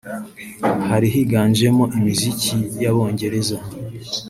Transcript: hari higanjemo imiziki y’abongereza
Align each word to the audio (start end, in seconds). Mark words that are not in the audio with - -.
hari 0.89 1.07
higanjemo 1.15 1.83
imiziki 1.97 2.57
y’abongereza 2.83 3.57